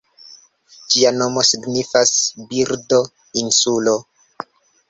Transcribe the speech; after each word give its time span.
Ĝia 0.93 1.11
nomo 1.17 1.43
signifas 1.49 2.15
"Birdo-insulo". 2.53 3.95